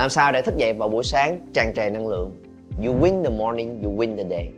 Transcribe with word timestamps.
làm 0.00 0.10
sao 0.10 0.32
để 0.32 0.42
thức 0.42 0.56
dậy 0.56 0.72
vào 0.72 0.88
buổi 0.88 1.04
sáng 1.04 1.38
tràn 1.54 1.72
trề 1.76 1.90
năng 1.90 2.06
lượng? 2.06 2.30
You 2.84 2.94
win 3.00 3.24
the 3.24 3.30
morning 3.30 3.82
you 3.84 3.96
win 3.96 4.16
the 4.16 4.24
day. 4.30 4.48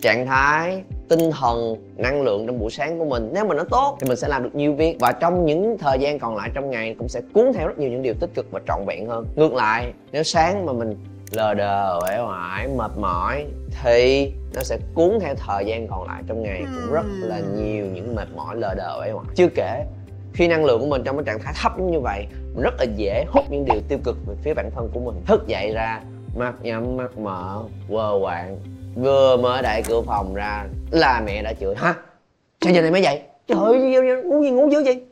Trạng 0.00 0.26
thái 0.26 0.82
tinh 1.08 1.30
thần 1.40 1.76
năng 1.96 2.22
lượng 2.22 2.46
trong 2.46 2.58
buổi 2.58 2.70
sáng 2.70 2.98
của 2.98 3.04
mình. 3.04 3.30
Nếu 3.34 3.44
mà 3.44 3.54
nó 3.54 3.64
tốt 3.70 3.96
thì 4.00 4.08
mình 4.08 4.16
sẽ 4.16 4.28
làm 4.28 4.42
được 4.42 4.54
nhiều 4.54 4.74
việc. 4.74 4.96
Và 5.00 5.12
trong 5.12 5.46
những 5.46 5.78
thời 5.78 5.98
gian 5.98 6.18
còn 6.18 6.36
lại 6.36 6.50
trong 6.54 6.70
ngày 6.70 6.94
cũng 6.98 7.08
sẽ 7.08 7.20
cuốn 7.34 7.52
theo 7.54 7.68
rất 7.68 7.78
nhiều 7.78 7.90
những 7.90 8.02
điều 8.02 8.14
tích 8.20 8.30
cực 8.34 8.46
và 8.50 8.60
trọn 8.68 8.86
vẹn 8.86 9.06
hơn. 9.06 9.26
Ngược 9.36 9.54
lại 9.54 9.92
nếu 10.12 10.22
sáng 10.22 10.66
mà 10.66 10.72
mình 10.72 10.96
lờ 11.30 11.54
đờ 11.54 11.98
uể 12.02 12.18
oải 12.18 12.68
mệt 12.68 12.90
mỏi 12.98 13.44
thì 13.82 14.32
nó 14.54 14.62
sẽ 14.62 14.78
cuốn 14.94 15.18
theo 15.20 15.34
thời 15.34 15.64
gian 15.66 15.88
còn 15.88 16.08
lại 16.08 16.22
trong 16.26 16.42
ngày. 16.42 16.62
Cũng 16.64 16.92
rất 16.92 17.06
là 17.22 17.40
nhiều 17.56 17.86
những 17.86 18.14
mệt 18.14 18.28
mỏi 18.36 18.56
lờ 18.56 18.74
đờ 18.74 19.00
uể 19.00 19.12
oải. 19.12 19.26
Chưa 19.34 19.48
kể 19.54 19.84
khi 20.36 20.48
năng 20.48 20.64
lượng 20.64 20.80
của 20.80 20.86
mình 20.86 21.02
trong 21.04 21.16
cái 21.16 21.24
trạng 21.26 21.38
thái 21.38 21.54
thấp 21.62 21.78
như 21.78 22.00
vậy, 22.00 22.26
mình 22.54 22.62
rất 22.62 22.74
là 22.78 22.84
dễ 22.96 23.24
hút 23.28 23.44
những 23.50 23.64
điều 23.64 23.80
tiêu 23.88 23.98
cực 24.04 24.16
về 24.26 24.34
phía 24.42 24.54
bản 24.54 24.70
thân 24.74 24.90
của 24.94 25.00
mình. 25.00 25.14
Thức 25.26 25.46
dậy 25.46 25.72
ra, 25.74 26.00
mắt 26.36 26.54
nhắm, 26.62 26.96
mắt 26.96 27.18
mở, 27.18 27.62
quơ 27.88 28.18
quạng 28.20 28.58
vừa 28.94 29.36
mở 29.36 29.62
đại 29.62 29.82
cửa 29.88 30.02
phòng 30.06 30.34
ra, 30.34 30.64
là 30.90 31.22
mẹ 31.26 31.42
đã 31.42 31.52
chửi. 31.60 31.74
Hả? 31.74 31.94
Sao 32.60 32.72
giờ 32.72 32.82
này 32.82 32.90
mới 32.90 33.02
dậy? 33.02 33.20
Trời 33.48 33.58
ơi 33.58 33.78
ngủ 34.24 34.42
gì, 34.42 34.50
ngủ 34.50 34.68
dữ 34.68 34.84
vậy? 34.84 35.02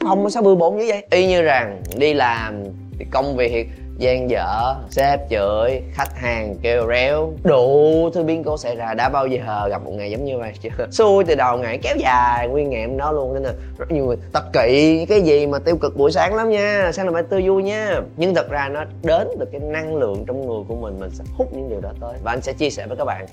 Phòng 0.00 0.24
mà 0.24 0.30
sao 0.30 0.42
bừa 0.42 0.54
bộn 0.54 0.76
như 0.76 0.84
vậy? 0.88 1.02
Y 1.10 1.26
như 1.26 1.42
rằng, 1.42 1.82
đi 1.96 2.14
làm 2.14 2.64
thì 2.98 3.06
công 3.10 3.36
việc 3.36 3.66
gian 3.98 4.30
dở, 4.30 4.74
sếp 4.90 5.20
chửi, 5.30 5.82
khách 5.92 6.16
hàng 6.16 6.54
kêu 6.62 6.86
réo. 6.88 7.32
Đủ 7.44 8.10
thứ 8.14 8.22
biến 8.22 8.44
cố 8.44 8.56
xảy 8.56 8.76
ra, 8.76 8.94
đã 8.94 9.08
bao 9.08 9.26
giờ 9.26 9.68
gặp 9.70 9.84
một 9.84 9.92
ngày 9.94 10.10
giống 10.10 10.24
như 10.24 10.38
vậy 10.38 10.52
chưa? 10.60 10.86
Xui 10.90 11.24
từ 11.24 11.34
đầu 11.34 11.58
ngày, 11.58 11.78
kéo 11.82 11.96
dài 11.98 12.48
nguyên 12.48 12.70
ngày 12.70 12.80
em 12.80 12.96
đó 12.96 13.12
luôn, 13.12 13.34
nên 13.34 13.42
là 13.42 13.52
rất 13.78 13.90
nhiều 13.90 14.06
người 14.06 14.16
tập 14.32 14.44
kỵ 14.52 15.06
cái 15.08 15.20
gì 15.20 15.46
mà 15.46 15.58
tiêu 15.58 15.76
cực 15.76 15.96
buổi 15.96 16.12
sáng 16.12 16.34
lắm 16.34 16.50
nha, 16.50 16.90
sáng 16.92 17.06
là 17.06 17.12
phải 17.12 17.22
tươi 17.22 17.48
vui 17.48 17.62
nha. 17.62 18.00
Nhưng 18.16 18.34
thật 18.34 18.50
ra 18.50 18.68
nó 18.68 18.84
đến 19.02 19.28
từ 19.40 19.46
cái 19.52 19.60
năng 19.60 19.96
lượng 19.96 20.24
trong 20.26 20.46
người 20.46 20.64
của 20.68 20.74
mình 20.74 21.00
mình 21.00 21.10
sẽ 21.10 21.24
hút 21.36 21.52
những 21.52 21.70
điều 21.70 21.80
đó 21.80 21.90
tới. 22.00 22.14
Và 22.22 22.32
anh 22.32 22.42
sẽ 22.42 22.52
chia 22.52 22.70
sẻ 22.70 22.86
với 22.86 22.96
các 22.96 23.04
bạn 23.04 23.26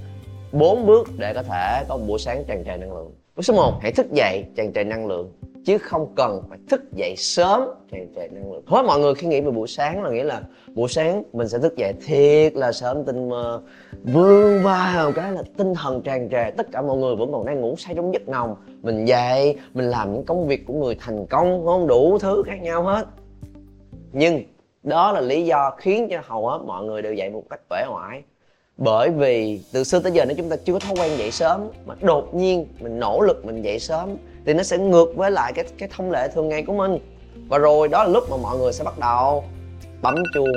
bốn 0.52 0.86
bước 0.86 1.08
để 1.18 1.34
có 1.34 1.44
thể 1.44 1.84
có 1.90 1.98
một 1.98 2.04
buổi 2.08 2.20
sáng 2.20 2.44
tràn 2.48 2.64
trề 2.66 2.78
năng 2.78 2.94
lượng. 2.94 3.12
Bước 3.36 3.44
số 3.44 3.54
1 3.54 3.74
hãy 3.82 3.92
thức 3.92 4.12
dậy 4.12 4.46
tràn 4.56 4.74
trề 4.74 4.84
năng 4.84 5.08
lượng 5.08 5.32
chứ 5.66 5.78
không 5.78 6.14
cần 6.16 6.44
phải 6.50 6.60
thức 6.70 6.82
dậy 6.94 7.16
sớm. 7.18 7.62
Tràn 7.92 8.08
trề 8.16 8.28
năng 8.28 8.52
lượng. 8.52 8.64
Thôi 8.68 8.84
mọi 8.84 9.00
người 9.00 9.16
khi 9.16 9.28
nghĩ 9.28 9.42
về 9.42 9.52
buổi 9.52 9.68
sáng 9.68 10.04
là 10.04 10.10
nghĩa 10.10 10.24
là 10.24 10.42
buổi 10.76 10.90
sáng 10.90 11.24
mình 11.34 11.50
sẽ 11.50 11.60
thức 11.60 11.78
dậy 11.78 11.94
thiệt 12.06 12.54
là 12.56 12.72
sớm, 12.72 13.06
tinh 13.06 13.30
mơ, 13.30 13.62
vương 14.04 14.64
vào 14.64 15.12
cái 15.12 15.32
là 15.32 15.44
tinh 15.58 15.74
thần 15.74 16.02
tràn 16.02 16.30
trề. 16.30 16.52
Tất 16.52 16.68
cả 16.72 16.82
mọi 16.82 16.98
người 16.98 17.16
vẫn 17.16 17.32
còn 17.32 17.46
đang 17.46 17.62
ngủ 17.62 17.76
say 17.78 17.96
trong 17.96 18.14
giấc 18.14 18.30
nồng 18.30 18.56
mình 18.82 19.06
dậy, 19.06 19.58
mình 19.74 19.90
làm 19.90 20.14
những 20.14 20.24
công 20.26 20.48
việc 20.48 20.66
của 20.68 20.74
người 20.74 20.96
thành 21.00 21.26
công 21.26 21.66
không? 21.66 21.88
Đủ 21.88 22.18
thứ 22.20 22.44
khác 22.46 22.62
nhau 22.62 22.84
hết. 22.84 23.06
Nhưng 24.12 24.44
đó 24.84 25.12
là 25.12 25.22
lý 25.22 25.46
do 25.46 25.72
khiến 25.78 26.08
cho 26.12 26.20
hầu 26.24 26.48
hết 26.48 26.60
mọi 26.66 26.84
người 26.84 27.02
đều 27.02 27.14
dậy 27.14 27.30
một 27.30 27.44
cách 27.50 27.62
uể 27.70 27.84
oải. 27.94 28.24
Bởi 28.78 29.10
vì 29.10 29.62
từ 29.74 29.84
xưa 29.84 30.00
tới 30.00 30.12
giờ 30.12 30.26
nếu 30.26 30.38
chúng 30.38 30.50
ta 30.50 30.56
chưa 30.56 30.74
có 30.74 30.80
thói 30.80 30.96
quen 31.00 31.18
dậy 31.18 31.32
sớm 31.32 31.68
mà 31.86 31.96
đột 32.02 32.36
nhiên 32.36 32.68
mình 32.80 33.00
nỗ 33.00 33.22
lực 33.22 33.46
mình 33.46 33.62
dậy 33.62 33.80
sớm 33.80 34.10
thì 34.46 34.54
nó 34.54 34.64
sẽ 34.64 34.78
ngược 34.78 35.16
với 35.16 35.32
lại 35.32 35.54
cái 35.54 35.66
cái 35.78 35.90
thông 35.96 36.12
lệ 36.12 36.28
thường 36.28 36.50
ngày 36.50 36.64
của 36.64 36.74
mình. 36.74 36.98
Và 37.48 37.58
rồi 37.58 37.88
đó 37.88 38.04
là 38.04 38.10
lúc 38.10 38.24
mà 38.30 38.38
mọi 38.38 38.58
người 38.58 38.74
sẽ 38.74 38.84
bắt 38.84 39.00
đầu 39.00 39.44
bấm 40.02 40.16
chuông 40.34 40.52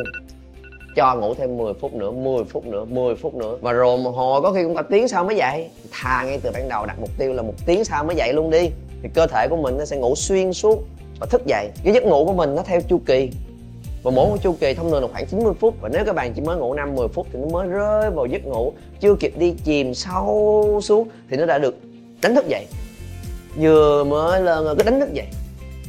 cho 0.97 1.14
ngủ 1.14 1.34
thêm 1.34 1.56
10 1.56 1.75
phút 1.75 1.94
nữa 1.94 2.11
10 2.11 2.44
phút 2.44 2.66
nữa 2.66 2.84
10 2.84 3.14
phút 3.14 3.34
nữa. 3.34 3.56
Và 3.61 3.72
rồi 3.72 3.98
một 3.98 4.11
hồi 4.11 4.42
có 4.42 4.53
khi 4.53 4.62
cũng 4.62 4.75
cả 4.75 4.83
tiếng 4.83 5.09
sau 5.09 5.25
mới 5.25 5.36
dậy. 5.36 5.70
Thà 5.91 6.25
ngay 6.25 6.41
từ 6.42 6.50
ban 6.55 6.69
đầu 6.69 6.86
đặt 6.86 7.00
mục 7.00 7.11
tiêu 7.19 7.33
là 7.33 7.42
một 7.42 7.55
tiếng 7.66 7.84
sau 7.84 8.05
mới 8.05 8.16
dậy 8.16 8.33
luôn 8.33 8.50
đi. 8.50 8.70
Thì 9.03 9.09
cơ 9.14 9.27
thể 9.27 9.47
của 9.50 9.56
mình 9.56 9.78
nó 9.78 9.84
sẽ 9.84 9.97
ngủ 9.97 10.14
xuyên 10.14 10.53
suốt 10.53 10.83
và 11.20 11.27
thức 11.27 11.47
dậy. 11.47 11.69
Cái 11.84 11.94
giấc 11.94 12.05
ngủ 12.05 12.25
của 12.25 12.33
mình 12.33 12.55
nó 12.55 12.62
theo 12.62 12.81
chu 12.81 13.00
kỳ. 13.06 13.31
Và 14.03 14.11
mỗi 14.11 14.28
một 14.28 14.36
chu 14.42 14.55
kỳ 14.61 14.75
thông 14.75 14.91
thường 14.91 15.03
là 15.03 15.09
khoảng 15.12 15.27
90 15.27 15.53
phút. 15.61 15.75
Và 15.81 15.89
nếu 15.89 16.05
các 16.05 16.14
bạn 16.14 16.33
chỉ 16.34 16.41
mới 16.41 16.56
ngủ 16.56 16.75
5 16.75 16.94
10 16.94 17.09
phút 17.09 17.27
thì 17.33 17.39
nó 17.39 17.48
mới 17.48 17.69
rơi 17.69 18.11
vào 18.11 18.27
giấc 18.27 18.47
ngủ. 18.47 18.72
Chưa 19.00 19.14
kịp 19.14 19.33
đi 19.39 19.55
chìm 19.64 19.94
sâu 19.94 20.81
xuống 20.83 21.09
thì 21.31 21.36
nó 21.36 21.47
đã 21.47 21.59
được 21.59 21.78
đánh 22.22 22.34
thức 22.34 22.48
dậy 22.48 22.66
vừa 23.59 24.05
mới 24.05 24.41
lên 24.41 24.65
rồi 24.65 24.77
cứ 24.77 24.83
đánh 24.83 25.01
thức 25.01 25.13
dậy. 25.13 25.27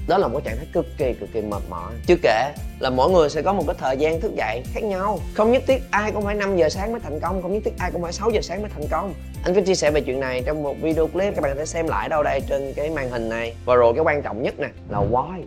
Đó 0.08 0.18
là 0.18 0.28
một 0.28 0.44
trạng 0.44 0.58
thái 0.58 0.66
cực 0.74 0.86
kỳ 0.98 1.14
cực 1.14 1.30
kỳ 1.34 1.42
mệt 1.42 1.64
mỏi. 1.70 1.94
Chưa 2.08 2.16
kể 2.24 2.54
là 2.80 2.90
mỗi 2.90 3.12
người 3.12 3.30
sẽ 3.30 3.42
có 3.42 3.54
một 3.54 3.64
cái 3.68 3.76
thời 3.80 3.98
gian 3.98 4.22
thức 4.22 4.36
dậy 4.36 4.64
khác 4.74 4.84
nhau. 4.84 5.20
Không 5.34 5.52
nhất 5.52 5.64
thiết 5.68 5.82
ai 5.92 6.12
cũng 6.12 6.24
phải 6.24 6.36
5 6.36 6.58
giờ 6.58 6.70
sáng 6.70 6.92
mới 6.92 7.02
thành 7.02 7.20
công 7.20 7.42
không 7.42 7.54
nhất 7.54 7.62
thiết 7.66 7.74
ai 7.78 7.92
cũng 7.92 8.02
phải 8.02 8.14
6 8.14 8.30
giờ 8.30 8.42
sáng 8.42 8.62
mới 8.62 8.72
thành 8.76 8.88
công. 8.92 9.14
Anh 9.44 9.56
có 9.56 9.62
chia 9.62 9.76
sẻ 9.76 9.92
về 9.92 10.02
chuyện 10.02 10.20
này 10.20 10.44
trong 10.46 10.64
một 10.64 10.76
video 10.82 11.08
clip 11.08 11.36
các 11.36 11.42
bạn 11.42 11.52
có 11.52 11.60
thể 11.60 11.66
xem 11.66 11.88
lại 11.88 12.10
đâu 12.10 12.24
đây 12.24 12.42
trên 12.50 12.74
cái 12.74 12.90
màn 12.90 13.10
hình 13.10 13.30
này. 13.30 13.56
Và 13.66 13.76
rồi 13.76 13.94
cái 13.94 14.04
quan 14.04 14.22
trọng 14.22 14.44
nhất 14.44 14.60
nè 14.60 14.68
là 14.90 15.00
why? 15.12 15.42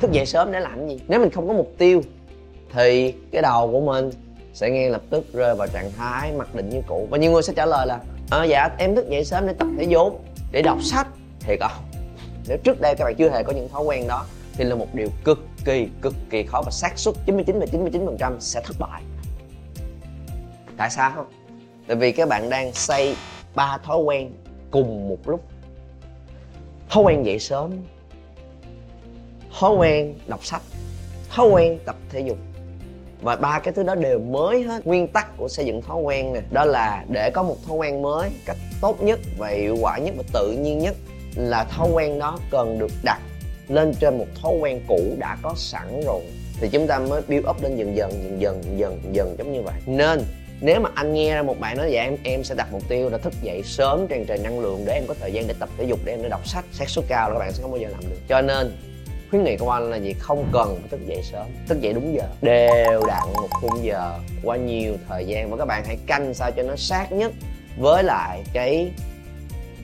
Thức 0.00 0.12
dậy 0.12 0.26
sớm 0.26 0.52
để 0.52 0.60
làm 0.60 0.88
gì? 0.88 1.00
Nếu 1.08 1.20
mình 1.20 1.30
không 1.30 1.48
có 1.48 1.54
mục 1.54 1.72
tiêu 1.78 2.02
thì 2.72 3.14
cái 3.32 3.42
đầu 3.42 3.72
của 3.72 3.80
mình 3.80 4.10
sẽ 4.54 4.70
ngay 4.70 4.90
lập 4.90 5.02
tức 5.10 5.24
rơi 5.32 5.54
vào 5.54 5.68
trạng 5.68 5.92
thái 5.98 6.32
mặc 6.32 6.54
định 6.54 6.68
như 6.68 6.82
cũ. 6.86 7.08
Và 7.10 7.18
nhiều 7.18 7.32
người 7.32 7.42
sẽ 7.42 7.52
trả 7.56 7.66
lời 7.66 7.86
là 7.86 7.98
à, 8.30 8.44
dạ 8.44 8.68
em 8.78 8.94
thức 8.94 9.08
dậy 9.08 9.24
sớm 9.24 9.46
để 9.46 9.52
tập 9.52 9.68
thể 9.78 9.84
dục 9.84 10.24
để 10.52 10.62
đọc 10.62 10.78
sách 10.82 11.06
thiệt 11.46 11.60
không 11.60 11.84
nếu 12.48 12.58
trước 12.64 12.80
đây 12.80 12.94
các 12.98 13.04
bạn 13.04 13.14
chưa 13.18 13.30
hề 13.30 13.42
có 13.42 13.52
những 13.52 13.68
thói 13.68 13.82
quen 13.82 14.08
đó, 14.08 14.26
thì 14.52 14.64
là 14.64 14.74
một 14.74 14.94
điều 14.94 15.08
cực 15.24 15.38
kỳ 15.64 15.88
cực 16.02 16.14
kỳ 16.30 16.42
khó 16.42 16.62
và 16.64 16.70
xác 16.70 16.98
suất 16.98 17.14
99 17.26 17.60
và 17.60 17.66
99 17.66 18.06
phần 18.06 18.16
trăm 18.18 18.40
sẽ 18.40 18.60
thất 18.64 18.76
bại. 18.78 19.02
Tại 20.76 20.90
sao? 20.90 21.12
Không 21.14 21.26
tại 21.86 21.96
vì 21.96 22.12
các 22.12 22.28
bạn 22.28 22.50
đang 22.50 22.72
xây 22.72 23.16
ba 23.54 23.78
thói 23.78 23.98
quen 23.98 24.32
cùng 24.70 25.08
một 25.08 25.28
lúc. 25.28 25.44
Thói 26.88 27.04
quen 27.04 27.26
dậy 27.26 27.38
sớm. 27.38 27.70
Thói 29.58 29.74
quen 29.76 30.14
đọc 30.26 30.44
sách. 30.44 30.62
Thói 31.30 31.48
quen 31.48 31.78
tập 31.84 31.96
thể 32.10 32.20
dục. 32.20 32.38
Và 33.22 33.36
ba 33.36 33.58
cái 33.58 33.74
thứ 33.74 33.82
đó 33.82 33.94
đều 33.94 34.18
mới 34.18 34.62
hết. 34.62 34.86
Nguyên 34.86 35.08
tắc 35.08 35.36
của 35.36 35.48
xây 35.48 35.66
dựng 35.66 35.82
thói 35.82 36.02
quen 36.02 36.32
nè, 36.32 36.40
đó 36.50 36.64
là 36.64 37.04
để 37.08 37.30
có 37.30 37.42
một 37.42 37.56
thói 37.68 37.76
quen 37.76 38.02
mới, 38.02 38.30
cách 38.46 38.56
tốt 38.80 39.02
nhất 39.02 39.20
và 39.38 39.48
hiệu 39.48 39.76
quả 39.80 39.98
nhất 39.98 40.14
và 40.16 40.22
tự 40.32 40.52
nhiên 40.52 40.78
nhất 40.78 40.96
là 41.36 41.64
thói 41.64 41.88
quen 41.92 42.18
đó 42.18 42.38
cần 42.50 42.78
được 42.78 42.90
đặt 43.02 43.20
lên 43.68 43.94
trên 44.00 44.18
một 44.18 44.26
thói 44.42 44.52
quen 44.60 44.80
cũ 44.88 45.00
đã 45.18 45.36
có 45.42 45.52
sẵn 45.56 46.00
rồi. 46.04 46.22
Thì 46.60 46.68
chúng 46.68 46.86
ta 46.86 46.98
mới 46.98 47.22
build 47.28 47.46
up 47.50 47.62
lên 47.62 47.76
dần 47.76 47.96
dần 47.96 48.12
dần 48.12 48.40
dần 48.40 48.62
dần 48.62 49.00
dần, 49.02 49.14
dần 49.14 49.34
giống 49.38 49.52
như 49.52 49.62
vậy. 49.62 49.74
Nên 49.86 50.22
nếu 50.60 50.80
mà 50.80 50.90
anh 50.94 51.12
nghe 51.12 51.34
ra 51.34 51.42
một 51.42 51.60
bạn 51.60 51.76
nói 51.76 51.86
vậy 51.90 51.98
em 51.98 52.16
em 52.24 52.44
sẽ 52.44 52.54
đặt 52.54 52.68
mục 52.72 52.82
tiêu 52.88 53.08
là 53.08 53.18
thức 53.18 53.32
dậy 53.42 53.62
sớm 53.64 54.06
tràn 54.06 54.26
trề 54.26 54.36
năng 54.36 54.60
lượng 54.60 54.82
để 54.86 54.92
em 54.92 55.04
có 55.08 55.14
thời 55.20 55.32
gian 55.32 55.46
để 55.46 55.54
tập 55.58 55.68
thể 55.78 55.84
dục 55.84 55.98
để 56.04 56.12
em 56.12 56.22
để 56.22 56.28
đọc 56.28 56.48
sách 56.48 56.64
xác 56.72 56.88
suất 56.88 57.04
cao 57.08 57.28
là 57.28 57.34
các 57.34 57.38
bạn 57.38 57.52
sẽ 57.52 57.62
không 57.62 57.70
bao 57.70 57.80
giờ 57.80 57.88
làm 57.88 58.00
được. 58.10 58.18
Cho 58.28 58.40
nên 58.40 58.76
khuyến 59.30 59.44
nghị 59.44 59.56
của 59.56 59.70
anh 59.70 59.90
là 59.90 59.96
gì? 59.96 60.12
Không 60.18 60.48
cần 60.52 60.76
phải 60.80 60.88
thức 60.88 61.06
dậy 61.06 61.22
sớm. 61.22 61.46
Thức 61.68 61.80
dậy 61.80 61.92
đúng 61.92 62.14
giờ. 62.14 62.22
Đều 62.42 63.02
đặn 63.06 63.22
một 63.34 63.48
khung 63.50 63.84
giờ 63.84 64.18
qua 64.42 64.56
nhiều 64.56 64.94
thời 65.08 65.26
gian. 65.26 65.50
Và 65.50 65.56
các 65.56 65.64
bạn 65.64 65.84
hãy 65.86 65.98
canh 66.06 66.34
sao 66.34 66.50
cho 66.50 66.62
nó 66.62 66.76
sát 66.76 67.12
nhất 67.12 67.32
với 67.78 68.02
lại 68.02 68.42
cái 68.52 68.90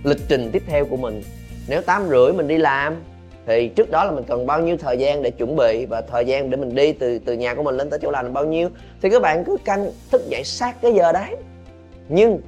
lịch 0.05 0.21
trình 0.29 0.51
tiếp 0.53 0.63
theo 0.67 0.85
của 0.85 0.97
mình 0.97 1.23
nếu 1.73 1.83
tám 1.83 2.09
rưỡi 2.09 2.33
mình 2.33 2.49
đi 2.49 2.59
làm, 2.59 3.03
thì 3.47 3.69
trước 3.69 3.91
đó 3.91 4.05
là 4.05 4.11
mình 4.11 4.25
cần 4.25 4.47
bao 4.47 4.61
nhiêu 4.61 4.77
thời 4.77 4.99
gian 4.99 5.23
để 5.23 5.31
chuẩn 5.31 5.57
bị 5.57 5.87
và 5.87 6.01
thời 6.01 6.25
gian 6.25 6.51
để 6.51 6.57
mình 6.57 6.75
đi 6.75 6.93
từ 6.93 7.19
từ 7.19 7.33
nhà 7.33 7.55
của 7.55 7.63
mình 7.63 7.77
lên 7.77 7.91
tới 7.91 7.99
chỗ 8.03 8.11
làm 8.11 8.25
là 8.25 8.31
bao 8.31 8.45
nhiêu, 8.45 8.69
thì 9.03 9.11
các 9.11 9.23
bạn 9.23 9.45
cứ 9.45 9.57
canh 9.65 9.91
thức 10.11 10.23
dậy 10.29 10.45
sát 10.45 10.77
cái 10.83 10.93
giờ 10.93 11.13
đấy. 11.13 11.37
Nhưng 12.09 12.41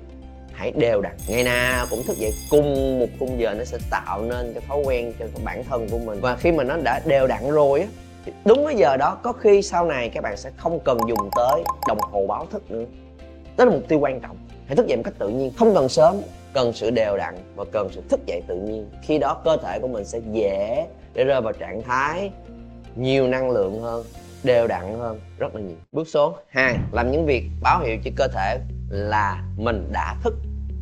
hãy 0.52 0.72
đều 0.76 1.00
đặn, 1.00 1.12
ngày 1.28 1.42
nào 1.42 1.86
cũng 1.90 2.02
thức 2.06 2.16
dậy 2.16 2.30
cùng 2.50 2.98
một 2.98 3.06
khung 3.18 3.40
giờ 3.40 3.54
nó 3.54 3.64
sẽ 3.64 3.78
tạo 3.90 4.22
nên 4.22 4.52
cái 4.52 4.62
thói 4.68 4.78
quen 4.84 5.12
cho 5.18 5.26
bản 5.44 5.64
thân 5.64 5.88
của 5.90 5.98
mình. 5.98 6.20
Và 6.20 6.36
khi 6.36 6.52
mà 6.52 6.64
nó 6.64 6.76
đã 6.84 7.00
đều 7.06 7.26
đặn 7.26 7.50
rồi 7.50 7.80
á 7.80 7.86
đúng 8.44 8.66
cái 8.66 8.76
giờ 8.76 8.96
đó, 8.96 9.18
có 9.22 9.32
khi 9.32 9.62
sau 9.62 9.86
này 9.86 10.08
các 10.08 10.22
bạn 10.22 10.36
sẽ 10.36 10.50
không 10.56 10.80
cần 10.84 10.98
dùng 11.08 11.30
tới 11.36 11.62
đồng 11.88 11.98
hồ 12.00 12.26
báo 12.26 12.46
thức 12.50 12.70
nữa. 12.70 12.84
Đó 13.56 13.64
là 13.64 13.70
mục 13.70 13.88
tiêu 13.88 13.98
quan 13.98 14.20
trọng 14.20 14.36
hãy 14.66 14.76
thức 14.76 14.86
dậy 14.86 14.97
một 14.97 15.02
cách 15.04 15.14
tự 15.19 15.28
nhiên. 15.28 15.52
Không 15.56 15.75
cần 15.75 15.88
sớm, 15.88 16.16
cần 16.54 16.72
sự 16.72 16.91
đều 16.91 17.16
đặn 17.16 17.34
và 17.56 17.64
cần 17.72 17.88
sự 17.92 18.02
thức 18.08 18.20
dậy 18.26 18.42
tự 18.47 18.56
nhiên. 18.56 18.91
Khi 19.02 19.19
đó, 19.19 19.41
cơ 19.44 19.56
thể 19.56 19.78
của 19.78 19.88
mình 19.88 20.04
sẽ 20.04 20.20
dễ 20.32 20.86
để 21.14 21.25
rơi 21.25 21.41
vào 21.41 21.52
trạng 21.52 21.82
thái 21.82 22.30
nhiều 22.97 23.28
năng 23.28 23.50
lượng 23.50 23.80
hơn, 23.80 24.04
đều 24.44 24.66
đặn 24.66 24.98
hơn 24.98 25.20
rất 25.38 25.54
là 25.54 25.60
nhiều. 25.60 25.76
Bước 25.92 26.08
số 26.08 26.36
2 26.48 26.76
làm 26.92 27.10
những 27.10 27.26
việc 27.26 27.44
báo 27.62 27.81
hiệu 27.84 27.96
cho 28.05 28.11
cơ 28.16 28.28
thể 28.28 28.58
là 28.88 29.43
mình 29.56 29.88
đã 29.93 30.16
thức. 30.22 30.34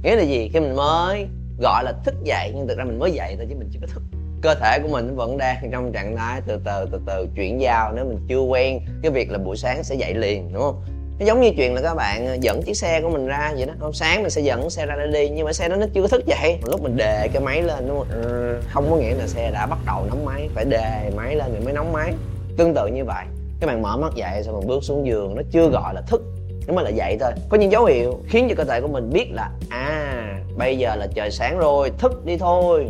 Nghĩa 0.03 0.17
là 0.17 0.23
gì? 0.23 0.51
Khi 0.53 0.61
mình 0.61 0.77
mới 0.77 1.27
gọi 1.61 1.85
là 1.85 1.93
thức 2.05 2.15
dậy, 2.25 2.53
nhưng 2.55 2.69
thực 2.69 2.79
ra 2.79 2.85
mình 2.85 2.99
mới 2.99 3.11
dậy 3.13 3.35
thôi 3.37 3.47
chứ 3.51 3.57
mình 3.59 3.69
chưa 3.73 3.79
có 3.81 3.87
thức. 3.95 4.03
Cơ 4.43 4.55
thể 4.55 4.79
của 4.83 4.89
mình 4.89 5.17
vẫn 5.17 5.39
đang 5.39 5.71
trong 5.73 5.93
trạng 5.93 6.17
thái 6.17 6.41
từ 6.47 6.61
từ 6.65 6.89
từ 6.93 7.01
từ 7.07 7.29
chuyển 7.37 7.61
giao. 7.61 7.93
Nếu 7.93 8.05
mình 8.05 8.19
chưa 8.29 8.41
quen, 8.41 8.81
cái 9.03 9.13
việc 9.13 9.31
là 9.31 9.39
buổi 9.39 9.57
sáng 9.57 9.85
sẽ 9.85 9.95
dậy 9.95 10.15
liền, 10.15 10.53
đúng 10.53 10.63
không? 10.63 10.83
Nó 11.23 11.27
giống 11.27 11.41
như 11.41 11.53
chuyện 11.57 11.75
là 11.75 11.83
các 11.83 11.95
bạn 11.95 12.27
ờ, 12.27 12.37
dẫn 12.41 12.63
chiếc 12.63 12.75
xe 12.75 13.01
của 13.01 13.11
mình 13.11 13.27
ra 13.27 13.53
vậy 13.57 13.67
đó. 13.67 13.73
Hôm 13.81 13.93
sáng 13.93 14.23
mình 14.23 14.31
sẽ 14.31 14.41
dẫn 14.41 14.71
xe 14.71 14.87
ra 14.87 14.97
để 14.97 15.07
đi, 15.07 15.29
nhưng 15.29 15.47
mà 15.47 15.53
xe 15.53 15.69
đó 15.69 15.77
nó 15.77 15.87
chưa 15.95 16.03
có 16.03 16.09
thức 16.09 16.27
dậy. 16.27 16.59
Lúc 16.67 16.83
mình 16.83 16.97
đề 16.97 17.29
cái 17.33 17.43
máy 17.43 17.63
lên, 17.63 17.89
đúng 17.89 17.99
không? 17.99 18.09
Ờ, 18.11 18.55
không 18.73 18.91
có 18.91 18.97
nghĩa 18.97 19.15
là 19.15 19.27
xe 19.27 19.51
đã 19.51 19.67
bắt 19.67 19.79
đầu 19.87 20.05
nóng 20.09 20.25
máy, 20.25 20.49
phải 20.55 20.65
đề 20.65 21.11
máy 21.17 21.37
lên 21.37 21.47
thì 21.55 21.65
mới 21.65 21.75
nóng 21.75 21.93
máy. 21.93 22.13
Tương 22.57 22.75
tự 22.75 22.87
như 22.87 23.05
vậy 23.05 23.25
các 23.61 23.67
bạn 23.67 23.83
mở 23.83 23.97
mắt 23.97 24.13
dậy 24.15 24.43
xong 24.43 24.59
mình 24.59 24.69
bước 24.69 24.85
xuống 24.85 25.07
giường, 25.07 25.35
nó 25.37 25.43
chưa 25.51 25.69
gọi 25.69 25.95
là 25.95 26.01
thức, 26.01 26.23
nó 26.67 26.75
mới 26.75 26.85
là 26.85 26.91
dậy 26.91 27.17
thôi. 27.21 27.33
Có 27.49 27.57
những 27.57 27.73
dấu 27.73 27.85
hiệu 27.85 28.21
khiến 28.29 28.47
cho 28.49 28.55
cơ 28.55 28.65
thể 28.65 28.81
của 28.81 28.89
mình 28.89 29.11
biết 29.13 29.29
là 29.33 29.51
à 29.71 30.39
bây 30.57 30.79
giờ 30.79 30.97
là 30.97 31.07
trời 31.15 31.31
sáng 31.31 31.59
rồi, 31.59 31.93
thức 31.99 32.25
đi 32.25 32.37
thôi. 32.37 32.87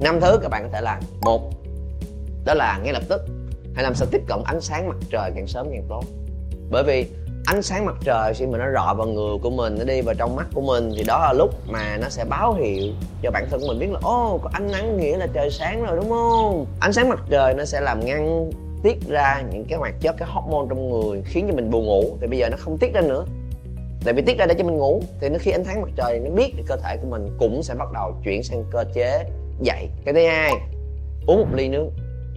Năm 0.00 0.20
thứ 0.20 0.38
các 0.42 0.48
bạn 0.48 0.62
có 0.62 0.68
thể 0.72 0.80
làm. 0.80 1.00
Một, 1.20 1.50
đó 2.44 2.54
là 2.54 2.78
ngay 2.82 2.92
lập 2.92 3.02
tức, 3.08 3.22
hãy 3.74 3.84
làm 3.84 3.94
sao 3.94 4.08
tiếp 4.10 4.22
cận 4.26 4.38
ánh 4.44 4.60
sáng 4.60 4.88
mặt 4.88 4.96
trời 5.10 5.30
càng 5.34 5.46
sớm 5.46 5.66
càng 5.72 5.84
tốt. 5.88 6.04
Bởi 6.70 6.82
vì 6.82 7.06
ánh 7.46 7.62
sáng 7.62 7.86
mặt 7.86 7.94
trời 8.04 8.34
khi 8.34 8.46
mà 8.46 8.58
nó 8.58 8.64
rọi 8.74 8.94
vào 8.94 9.06
người 9.06 9.38
của 9.42 9.50
mình, 9.50 9.76
nó 9.78 9.84
đi 9.84 10.00
vào 10.00 10.14
trong 10.14 10.36
mắt 10.36 10.46
của 10.54 10.60
mình, 10.60 10.92
thì 10.96 11.04
đó 11.06 11.18
là 11.18 11.32
lúc 11.32 11.50
mà 11.66 11.96
nó 12.00 12.08
sẽ 12.08 12.24
báo 12.24 12.52
hiệu 12.52 12.92
cho 13.22 13.30
bản 13.30 13.46
thân 13.50 13.60
của 13.60 13.66
mình 13.68 13.78
biết 13.78 13.90
là, 13.90 13.98
ô, 14.02 14.40
có 14.42 14.50
ánh 14.52 14.70
nắng 14.70 15.00
nghĩa 15.00 15.16
là 15.16 15.26
trời 15.32 15.50
sáng 15.50 15.84
rồi 15.84 15.96
đúng 15.96 16.10
không? 16.10 16.66
Ánh 16.80 16.92
sáng 16.92 17.08
mặt 17.08 17.20
trời 17.30 17.54
nó 17.54 17.64
sẽ 17.64 17.80
làm 17.80 18.00
ngăn 18.04 18.50
tiết 18.82 19.08
ra 19.08 19.42
những 19.52 19.64
cái 19.64 19.78
hoạt 19.78 19.94
chất, 20.00 20.16
cái 20.18 20.28
hormone 20.32 20.66
trong 20.68 20.90
người, 20.90 21.22
khiến 21.26 21.46
cho 21.48 21.54
mình 21.54 21.70
buồn 21.70 21.86
ngủ. 21.86 22.16
Thì 22.20 22.26
bây 22.26 22.38
giờ 22.38 22.48
nó 22.48 22.56
không 22.60 22.78
tiết 22.78 22.94
ra 22.94 23.00
nữa. 23.00 23.24
Tại 24.04 24.14
vì 24.14 24.22
tiết 24.22 24.38
ra 24.38 24.46
để 24.46 24.54
cho 24.54 24.64
mình 24.64 24.76
ngủ, 24.76 25.02
thì 25.20 25.28
nó 25.28 25.38
khi 25.40 25.50
ánh 25.50 25.64
sáng 25.64 25.82
mặt 25.82 25.90
trời 25.96 26.20
nó 26.24 26.30
biết 26.30 26.52
thì 26.56 26.62
cơ 26.66 26.76
thể 26.76 26.96
của 26.96 27.08
mình 27.08 27.36
cũng 27.38 27.62
sẽ 27.62 27.74
bắt 27.74 27.92
đầu 27.92 28.14
chuyển 28.24 28.42
sang 28.42 28.64
cơ 28.70 28.84
chế 28.94 29.24
dậy. 29.60 29.88
Cái 30.04 30.14
thứ 30.14 30.26
hai, 30.26 30.52
uống 31.26 31.40
một 31.40 31.48
ly 31.54 31.68
nước 31.68 31.88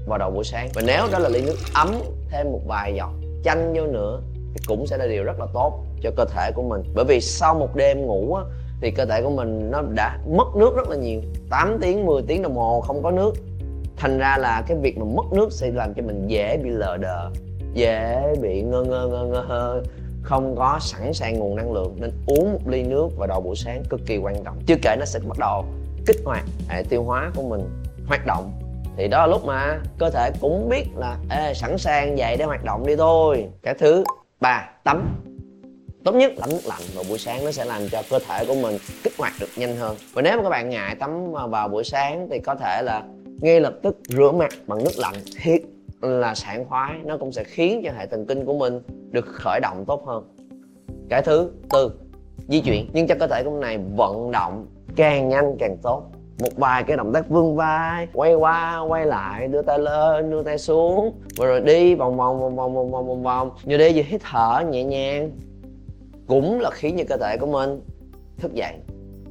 vào 0.07 0.17
đầu 0.17 0.31
buổi 0.31 0.43
sáng. 0.43 0.69
Và 0.73 0.81
nếu 0.85 1.03
đó 1.11 1.19
là 1.19 1.29
ly 1.29 1.41
nước 1.41 1.57
ấm 1.73 1.95
thêm 2.31 2.51
một 2.51 2.61
vài 2.67 2.93
giọt 2.95 3.11
chanh 3.43 3.73
vô 3.73 3.85
nữa 3.85 4.21
cũng 4.67 4.87
sẽ 4.87 4.97
là 4.97 5.07
điều 5.07 5.23
rất 5.23 5.39
là 5.39 5.45
tốt 5.53 5.83
cho 6.01 6.11
cơ 6.17 6.25
thể 6.25 6.51
của 6.55 6.63
mình. 6.63 6.83
Bởi 6.95 7.05
vì 7.05 7.21
sau 7.21 7.53
một 7.55 7.75
đêm 7.75 8.01
ngủ 8.01 8.35
á, 8.35 8.43
thì 8.81 8.91
cơ 8.91 9.05
thể 9.05 9.21
của 9.21 9.29
mình 9.29 9.71
nó 9.71 9.81
đã 9.95 10.17
mất 10.27 10.55
nước 10.55 10.75
rất 10.75 10.89
là 10.89 10.95
nhiều. 10.95 11.21
8 11.49 11.77
tiếng 11.81 12.05
10 12.05 12.21
tiếng 12.27 12.41
đồng 12.41 12.55
hồ 12.55 12.81
không 12.81 13.03
có 13.03 13.11
nước. 13.11 13.33
Thành 13.97 14.17
ra 14.17 14.37
là 14.37 14.63
cái 14.67 14.77
việc 14.77 14.97
mà 14.97 15.05
mất 15.05 15.25
nước 15.33 15.51
sẽ 15.51 15.71
làm 15.71 15.93
cho 15.93 16.03
mình 16.03 16.27
dễ 16.27 16.57
bị 16.57 16.69
lờ 16.69 16.97
đờ 16.97 17.29
dễ 17.73 18.33
bị 18.41 18.61
ngơ 18.61 18.83
ngơ 18.83 19.07
ngơ 19.07 19.25
ngơ 19.25 19.81
không 20.23 20.55
có 20.55 20.77
sẵn 20.81 21.13
sàng 21.13 21.39
nguồn 21.39 21.55
năng 21.55 21.73
lượng. 21.73 21.95
Nên 21.99 22.11
uống 22.27 22.53
một 22.53 22.59
ly 22.67 22.83
nước 22.83 23.07
vào 23.17 23.27
đầu 23.27 23.41
buổi 23.41 23.55
sáng 23.55 23.83
cực 23.89 23.99
kỳ 24.05 24.17
quan 24.17 24.43
trọng. 24.43 24.59
Chưa 24.65 24.75
kể 24.81 24.95
nó 24.99 25.05
sẽ 25.05 25.19
bắt 25.27 25.37
đầu 25.39 25.65
kích 26.05 26.17
hoạt 26.25 26.43
hệ 26.67 26.83
tiêu 26.89 27.03
hóa 27.03 27.31
của 27.35 27.43
mình 27.43 27.61
hoạt 28.07 28.25
động. 28.25 28.51
Thì 28.97 29.07
đó 29.07 29.17
là 29.17 29.27
lúc 29.27 29.45
mà 29.45 29.79
cơ 29.97 30.09
thể 30.09 30.31
cũng 30.41 30.69
biết 30.69 30.85
là 30.95 31.17
Ê, 31.29 31.53
sẵn 31.53 31.77
sàng 31.77 32.17
dậy 32.17 32.35
để 32.37 32.45
hoạt 32.45 32.63
động 32.63 32.85
đi 32.87 32.95
thôi. 32.95 33.47
Cả 33.63 33.73
thứ 33.79 34.03
ba, 34.39 34.69
tắm. 34.83 35.23
Tốt 36.03 36.15
nhất 36.15 36.31
tắm 36.39 36.49
nước 36.49 36.65
lạnh 36.65 36.81
vào 36.95 37.03
buổi 37.09 37.17
sáng 37.17 37.45
nó 37.45 37.51
sẽ 37.51 37.65
làm 37.65 37.81
cho 37.91 38.01
cơ 38.09 38.19
thể 38.27 38.45
của 38.47 38.55
mình 38.55 38.77
kích 39.03 39.13
hoạt 39.17 39.33
được 39.39 39.49
nhanh 39.57 39.75
hơn. 39.75 39.97
Và 40.13 40.21
nếu 40.21 40.37
mà 40.37 40.43
các 40.43 40.49
bạn 40.49 40.69
ngại 40.69 40.95
tắm 40.95 41.31
vào 41.31 41.67
buổi 41.67 41.83
sáng 41.83 42.27
thì 42.31 42.39
có 42.39 42.55
thể 42.55 42.81
là 42.83 43.03
ngay 43.41 43.59
lập 43.61 43.75
tức 43.83 43.97
rửa 44.09 44.31
mặt 44.31 44.51
bằng 44.67 44.83
nước 44.83 44.97
lạnh. 44.97 45.15
Thiệt 45.41 45.61
là 46.01 46.35
sảng 46.35 46.65
khoái, 46.65 46.93
nó 47.05 47.17
cũng 47.17 47.31
sẽ 47.31 47.43
khiến 47.43 47.81
cho 47.85 47.91
hệ 47.97 48.07
thần 48.07 48.25
kinh 48.25 48.45
của 48.45 48.57
mình 48.57 48.81
được 49.11 49.25
khởi 49.25 49.59
động 49.59 49.83
tốt 49.87 50.03
hơn. 50.05 50.23
Cái 51.09 51.21
thứ 51.21 51.51
tư, 51.69 51.91
di 52.47 52.61
chuyển. 52.61 52.89
Nhưng 52.93 53.07
cho 53.07 53.15
cơ 53.19 53.27
thể 53.27 53.41
của 53.43 53.51
mình 53.51 53.59
này 53.59 53.77
vận 53.95 54.31
động 54.31 54.67
càng 54.95 55.29
nhanh 55.29 55.55
càng 55.59 55.77
tốt 55.83 56.03
một 56.39 56.55
vài 56.55 56.83
cái 56.83 56.97
động 56.97 57.13
tác 57.13 57.29
vươn 57.29 57.55
vai, 57.55 58.07
quay 58.13 58.33
qua, 58.35 58.79
quay 58.79 59.05
lại, 59.05 59.47
đưa 59.47 59.61
tay 59.61 59.79
lên, 59.79 60.31
đưa 60.31 60.43
tay 60.43 60.57
xuống. 60.57 61.13
Và 61.37 61.45
rồi 61.45 61.61
đi 61.61 61.95
vòng 61.95 62.17
vòng 62.17 62.39
vòng 62.39 62.55
vòng 62.55 62.75
vòng 62.75 62.91
vòng 62.91 63.07
vòng 63.07 63.23
vòng. 63.23 63.51
Như 63.63 63.77
đi 63.77 63.93
vừa 63.95 64.01
hít 64.05 64.21
thở 64.31 64.63
nhẹ 64.69 64.83
nhàng, 64.83 65.31
cũng 66.27 66.59
là 66.59 66.69
khiến 66.71 66.95
cho 66.97 67.03
cơ 67.09 67.17
thể 67.17 67.37
của 67.37 67.47
mình 67.47 67.81
thức 68.37 68.53
dậy. 68.53 68.73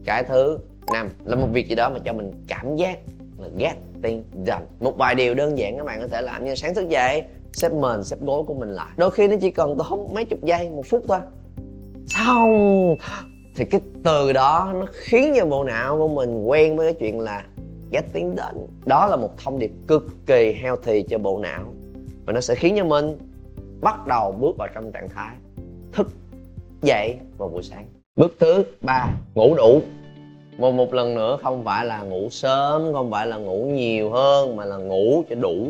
Cái 0.05 0.25
thứ 0.25 0.59
năm 0.93 1.09
là 1.25 1.37
một 1.37 1.47
việc 1.53 1.69
gì 1.69 1.75
đó 1.75 1.91
mà 1.91 1.99
cho 2.05 2.12
mình 2.12 2.33
cảm 2.49 2.77
giác 2.77 2.99
là 3.39 3.49
getting 3.59 4.25
done 4.47 4.65
một 4.81 4.97
vài 4.99 5.15
điều 5.15 5.35
đơn 5.35 5.59
giản 5.59 5.77
các 5.77 5.85
bạn 5.85 6.01
có 6.01 6.09
thể 6.09 6.23
làm 6.23 6.45
như 6.45 6.55
sáng 6.55 6.75
thức 6.75 6.89
dậy, 6.89 7.23
xếp 7.53 7.73
mền, 7.73 8.05
xếp 8.05 8.17
gối 8.21 8.43
của 8.47 8.55
mình 8.55 8.69
lại. 8.69 8.91
Đôi 8.97 9.11
khi 9.11 9.29
nó 9.29 9.37
chỉ 9.41 9.51
cần 9.51 9.79
tốn 9.79 10.15
mấy 10.15 10.25
chục 10.25 10.39
giây, 10.43 10.71
một 10.71 10.83
phút 10.87 11.05
thôi. 11.09 11.19
Xong 12.06 12.97
thì 13.56 13.65
cái 13.65 13.81
từ 14.03 14.33
đó 14.33 14.73
nó 14.75 14.87
khiến 14.93 15.35
cho 15.37 15.47
bộ 15.47 15.65
não 15.65 15.99
của 15.99 16.09
mình 16.09 16.45
quen 16.45 16.77
với 16.77 16.93
cái 16.93 17.01
chuyện 17.01 17.21
là 17.21 17.45
gác 17.91 18.05
tiếng 18.12 18.37
đến. 18.37 18.67
Đó 18.87 19.06
là 19.06 19.17
một 19.17 19.31
thông 19.45 19.59
điệp 19.59 19.71
cực 19.87 20.06
kỳ 20.27 20.53
healthy 20.62 21.03
cho 21.03 21.19
bộ 21.19 21.39
não. 21.39 21.65
Và 22.27 22.33
nó 22.33 22.41
sẽ 22.41 22.55
khiến 22.55 22.75
cho 22.77 22.85
mình 22.85 23.19
bắt 23.81 24.06
đầu 24.06 24.33
bước 24.33 24.56
vào 24.59 24.69
trong 24.75 24.93
trạng 24.93 25.09
thái 25.09 25.37
thức 25.93 26.09
dậy 26.83 27.17
vào 27.39 27.49
buổi 27.49 27.62
sáng. 27.62 27.87
Bước 28.17 28.37
thứ 28.41 28.65
ba, 28.81 29.09
ngủ 29.35 29.55
đủ. 29.55 29.81
Một 30.59 30.73
một 30.73 30.95
lần 30.95 31.15
nữa 31.15 31.39
không 31.43 31.65
phải 31.65 31.87
là 31.87 32.03
ngủ 32.03 32.29
sớm, 32.31 32.93
không 32.93 33.11
phải 33.11 33.27
là 33.27 33.37
ngủ 33.37 33.65
nhiều 33.65 34.11
hơn 34.11 34.56
mà 34.56 34.65
là 34.65 34.77
ngủ 34.77 35.25
cho 35.31 35.35
đủ 35.35 35.67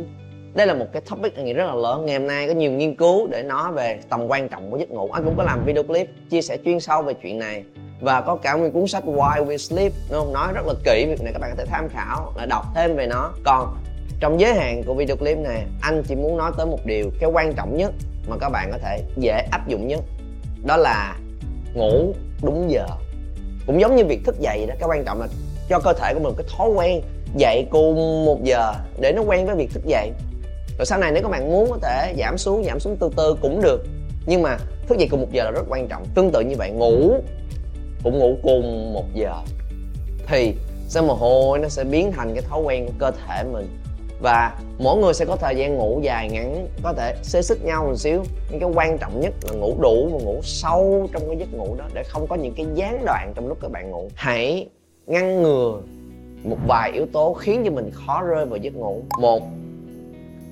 đây 0.54 0.66
là 0.66 0.74
một 0.74 0.86
cái 0.92 1.02
topic 1.10 1.36
anh 1.36 1.44
nghĩ 1.44 1.52
rất 1.52 1.66
là 1.66 1.74
lớn. 1.74 2.06
Ngày 2.06 2.18
hôm 2.18 2.26
nay 2.26 2.48
có 2.48 2.54
nhiều 2.54 2.70
nghiên 2.70 2.96
cứu 2.96 3.26
để 3.26 3.42
nói 3.42 3.72
về 3.72 3.98
tầm 4.08 4.26
quan 4.28 4.48
trọng 4.48 4.70
của 4.70 4.76
giấc 4.76 4.90
ngủ. 4.90 5.10
Anh 5.12 5.24
cũng 5.24 5.34
có 5.36 5.42
làm 5.42 5.64
video 5.64 5.82
clip 5.82 6.08
chia 6.30 6.42
sẻ 6.42 6.56
chuyên 6.64 6.80
sâu 6.80 7.02
về 7.02 7.14
chuyện 7.22 7.38
này. 7.38 7.64
Và 8.00 8.20
có 8.20 8.36
cả 8.36 8.56
một 8.56 8.68
cuốn 8.72 8.86
sách 8.86 9.04
Why 9.06 9.46
We 9.46 9.56
Sleep. 9.56 9.92
Nó 10.10 10.24
nói 10.32 10.52
rất 10.54 10.66
là 10.66 10.74
kỹ, 10.84 11.06
việc 11.08 11.22
này 11.22 11.32
các 11.32 11.38
bạn 11.38 11.50
có 11.50 11.56
thể 11.56 11.70
tham 11.70 11.88
khảo 11.88 12.32
là 12.36 12.46
đọc 12.46 12.64
thêm 12.74 12.96
về 12.96 13.06
nó. 13.06 13.32
Còn 13.44 13.76
trong 14.20 14.40
giới 14.40 14.54
hạn 14.54 14.82
của 14.86 14.94
video 14.94 15.16
clip 15.16 15.38
này, 15.38 15.62
anh 15.82 16.02
chỉ 16.08 16.14
muốn 16.14 16.36
nói 16.36 16.52
tới 16.56 16.66
một 16.66 16.78
điều, 16.84 17.10
cái 17.20 17.30
quan 17.32 17.52
trọng 17.52 17.76
nhất 17.76 17.92
mà 18.28 18.36
các 18.40 18.48
bạn 18.48 18.68
có 18.72 18.78
thể 18.78 19.00
dễ 19.16 19.46
áp 19.50 19.68
dụng 19.68 19.88
nhất. 19.88 20.00
Đó 20.66 20.76
là 20.76 21.16
ngủ 21.74 22.14
đúng 22.42 22.70
giờ. 22.70 22.86
Cũng 23.66 23.80
giống 23.80 23.96
như 23.96 24.04
việc 24.04 24.20
thức 24.24 24.40
dậy 24.40 24.66
đó, 24.68 24.74
cái 24.78 24.88
quan 24.88 25.04
trọng 25.04 25.20
là 25.20 25.26
cho 25.68 25.80
cơ 25.80 25.92
thể 25.92 26.14
của 26.14 26.20
mình 26.20 26.34
cái 26.36 26.46
thói 26.58 26.68
quen 26.68 27.00
dậy 27.36 27.66
cùng 27.70 28.24
một 28.24 28.44
giờ 28.44 28.74
để 29.00 29.12
nó 29.12 29.22
quen 29.22 29.46
với 29.46 29.56
việc 29.56 29.70
thức 29.74 29.84
dậy 29.86 30.10
rồi 30.78 30.86
sau 30.86 30.98
này 30.98 31.12
nếu 31.12 31.22
các 31.22 31.28
bạn 31.28 31.52
muốn 31.52 31.70
có 31.70 31.78
thể 31.82 32.14
giảm 32.18 32.38
xuống 32.38 32.64
giảm 32.64 32.80
xuống 32.80 32.96
từ 32.96 33.10
từ 33.16 33.36
cũng 33.42 33.60
được. 33.62 33.86
Nhưng 34.26 34.42
mà 34.42 34.56
thức 34.88 34.98
dậy 34.98 35.08
cùng 35.10 35.20
một 35.20 35.32
giờ 35.32 35.44
là 35.44 35.50
rất 35.50 35.64
quan 35.68 35.88
trọng. 35.88 36.06
Tương 36.14 36.30
tự 36.30 36.40
như 36.40 36.54
vậy, 36.58 36.70
ngủ, 36.70 37.14
cũng 38.04 38.18
ngủ 38.18 38.36
cùng 38.42 38.92
một 38.92 39.04
giờ 39.14 39.34
thì 40.26 40.54
sẽ 40.88 41.00
mồ 41.00 41.14
hôi 41.14 41.58
nó 41.58 41.68
sẽ 41.68 41.84
biến 41.84 42.12
thành 42.12 42.34
cái 42.34 42.42
thói 42.42 42.62
quen 42.62 42.86
của 42.86 42.92
cơ 42.98 43.10
thể 43.10 43.44
mình? 43.52 43.68
Và 44.20 44.58
mỗi 44.78 44.96
người 44.96 45.14
sẽ 45.14 45.24
có 45.24 45.36
thời 45.36 45.56
gian 45.56 45.74
ngủ 45.74 46.00
dài 46.02 46.28
ngắn, 46.30 46.68
có 46.82 46.92
thể 46.92 47.14
xê 47.22 47.42
xích 47.42 47.64
nhau 47.64 47.84
một 47.84 47.96
xíu. 47.96 48.22
Nhưng 48.50 48.60
cái 48.60 48.70
quan 48.74 48.98
trọng 48.98 49.20
nhất 49.20 49.32
là 49.42 49.52
ngủ 49.52 49.76
đủ 49.80 50.08
và 50.12 50.18
ngủ 50.24 50.40
sâu 50.42 51.08
trong 51.12 51.22
cái 51.28 51.36
giấc 51.36 51.54
ngủ 51.54 51.74
đó 51.78 51.84
để 51.94 52.02
không 52.02 52.26
có 52.26 52.36
những 52.36 52.54
cái 52.56 52.66
gián 52.74 53.04
đoạn 53.04 53.32
trong 53.34 53.48
lúc 53.48 53.58
các 53.60 53.70
bạn 53.70 53.90
ngủ. 53.90 54.08
Hãy 54.14 54.68
ngăn 55.06 55.42
ngừa 55.42 55.80
một 56.44 56.56
vài 56.66 56.90
yếu 56.92 57.06
tố 57.12 57.34
khiến 57.34 57.62
cho 57.64 57.70
mình 57.70 57.90
khó 57.90 58.22
rơi 58.22 58.46
vào 58.46 58.56
giấc 58.56 58.74
ngủ. 58.74 59.02
Một 59.20 59.42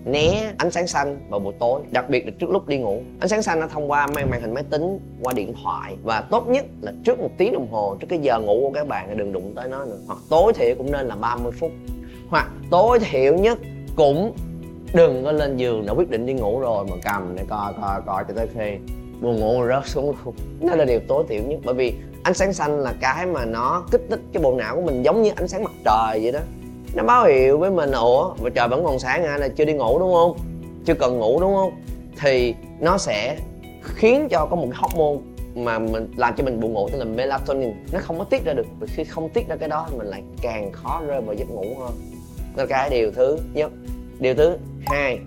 né 0.05 0.53
ánh 0.59 0.71
sáng 0.71 0.87
xanh 0.87 1.19
vào 1.29 1.41
buổi 1.41 1.55
tối, 1.59 1.81
đặc 1.91 2.11
biệt 2.11 2.25
là 2.27 2.33
trước 2.39 2.51
lúc 2.51 2.69
đi 2.69 2.79
ngủ. 2.79 3.03
Ánh 3.21 3.29
sáng 3.29 3.43
xanh 3.43 3.61
nó 3.61 3.67
thông 3.67 3.91
qua 3.91 4.07
màn 4.07 4.31
màn 4.31 4.41
hình 4.41 4.55
máy 4.55 4.65
tính 4.71 4.99
qua 5.23 5.33
điện 5.33 5.55
thoại 5.63 5.97
và 6.03 6.21
tốt 6.21 6.49
nhất 6.49 6.65
là 6.81 6.93
trước 7.05 7.21
một 7.21 7.31
tiếng 7.39 7.53
đồng 7.53 7.69
hồ, 7.73 7.97
trước 8.01 8.07
cái 8.11 8.19
giờ 8.19 8.41
ngủ 8.41 8.61
của 8.61 8.71
các 8.75 8.89
bạn 8.89 9.17
đừng 9.17 9.33
đụng 9.33 9.53
tới 9.57 9.69
nó 9.69 9.85
nữa. 9.85 9.99
Hoặc 10.07 10.19
tối 10.31 10.53
thiểu 10.53 10.75
cũng 10.79 10.93
nên 10.93 11.07
là 11.07 11.17
30 11.17 11.53
phút. 11.53 11.71
Hoặc 12.29 12.51
tối 12.71 12.99
thiểu 12.99 13.35
nhất 13.35 13.59
cũng 13.97 14.33
đừng 14.95 15.25
có 15.25 15.33
lên 15.33 15.57
giường 15.57 15.87
đã 15.87 15.93
quyết 15.93 16.11
định 16.11 16.27
đi 16.27 16.33
ngủ 16.33 16.61
rồi 16.61 16.85
mà 16.91 16.97
cầm 17.05 17.37
để 17.37 17.45
coi 17.49 17.73
coi 17.81 18.03
coi 18.07 18.25
cho 18.29 18.35
tới 18.35 18.47
khi 18.55 18.77
buồn 19.21 19.41
ngủ 19.41 19.65
rớt 19.69 19.87
xuống 19.87 20.15
luôn. 20.25 20.35
Đó 20.61 20.75
là 20.75 20.85
điều 20.85 21.01
tối 21.09 21.25
thiểu 21.29 21.43
nhất. 21.43 21.61
Bởi 21.65 21.75
vì 21.75 21.95
ánh 22.23 22.35
sáng 22.35 22.53
xanh 22.53 22.81
là 22.81 22.95
cái 23.01 23.27
mà 23.27 23.45
nó 23.45 23.85
kích 23.91 24.03
thích 24.11 24.21
cái 24.33 24.43
bộ 24.43 24.55
não 24.55 24.77
của 24.77 24.83
mình 24.83 25.03
giống 25.03 25.23
như 25.23 25.31
ánh 25.37 25.49
sáng 25.49 25.65
mặt 25.65 25.73
trời 25.85 26.21
vậy 26.23 26.33
đó 26.33 26.41
nó 26.95 27.03
báo 27.03 27.25
hiệu 27.25 27.59
với 27.59 27.71
mình, 27.71 27.91
ủa, 27.93 28.35
mà 28.43 28.51
trời 28.51 28.69
vẫn 28.69 28.85
còn 28.85 28.99
sáng 28.99 29.25
hả? 29.25 29.39
Là 29.39 29.49
chưa 29.49 29.65
đi 29.65 29.73
ngủ, 29.73 29.99
đúng 29.99 30.15
không? 30.15 30.37
Chưa 30.85 30.95
cần 30.95 31.19
ngủ, 31.19 31.41
đúng 31.41 31.55
không? 31.55 31.73
Thì 32.21 32.55
nó 32.81 32.99
sẽ 32.99 33.37
khiến 33.83 34.29
cho 34.31 34.47
có 34.47 34.57
một 34.57 34.67
cái 34.71 34.81
hormone 34.83 35.23
mà 35.55 35.79
mình 35.79 36.11
làm 36.17 36.35
cho 36.37 36.45
mình 36.45 36.61
buồn 36.61 36.73
ngủ, 36.73 36.89
tức 36.93 36.99
là 36.99 37.05
melatonin. 37.05 37.73
Nó 37.93 37.99
không 38.03 38.19
có 38.19 38.25
tiết 38.25 38.45
ra 38.45 38.53
được, 38.53 38.67
và 38.81 38.87
khi 38.91 39.05
không 39.05 39.29
tiết 39.29 39.49
ra 39.49 39.57
cái 39.57 39.69
đó, 39.69 39.89
mình 39.99 40.07
lại 40.07 40.23
càng 40.43 40.73
khó 40.73 41.03
rơi 41.07 41.21
vào 41.21 41.35
giấc 41.35 41.51
ngủ 41.51 41.65
hơn. 41.81 41.93
Đó 42.57 42.63
là 42.63 42.67
cái 42.67 42.91
điều 42.91 43.13
thứ 43.13 43.39
nhất. 43.55 43.71
Điều 44.19 44.35
thứ 44.35 44.57
hai, 44.87 45.19